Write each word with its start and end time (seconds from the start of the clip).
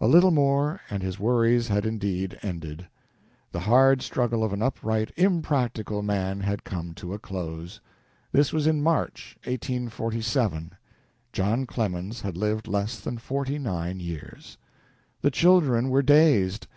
A 0.00 0.06
little 0.06 0.30
more, 0.30 0.80
and 0.88 1.02
his 1.02 1.18
worries 1.18 1.66
had 1.66 1.84
indeed 1.84 2.38
ended. 2.42 2.86
The 3.50 3.58
hard 3.58 4.02
struggle 4.02 4.44
of 4.44 4.52
an 4.52 4.62
upright, 4.62 5.10
impractical 5.16 6.00
man 6.00 6.38
had 6.42 6.62
come 6.62 6.94
to 6.94 7.12
a 7.12 7.18
close. 7.18 7.80
This 8.30 8.52
was 8.52 8.68
in 8.68 8.80
March, 8.84 9.36
1847. 9.42 10.74
John 11.32 11.66
Clemens 11.66 12.20
had 12.20 12.36
lived 12.36 12.68
less 12.68 13.00
than 13.00 13.18
forty 13.18 13.58
nine 13.58 13.98
years. 13.98 14.58
The 15.22 15.32
children 15.32 15.88
were 15.88 16.02
dazed. 16.02 16.68